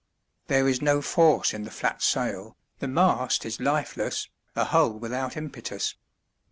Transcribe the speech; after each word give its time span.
There 0.47 0.67
is 0.67 0.81
no 0.81 0.99
force 0.99 1.53
in 1.53 1.63
the 1.63 1.69
flat 1.69 2.01
sail, 2.01 2.57
the 2.79 2.87
mast 2.87 3.45
is 3.45 3.59
lifeless, 3.59 4.29
the 4.55 4.65
hull 4.65 4.93
without 4.93 5.37
impetus. 5.37 5.93